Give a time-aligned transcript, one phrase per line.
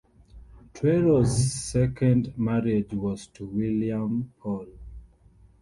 [0.73, 4.65] Tuero's second marriage was to William Paul.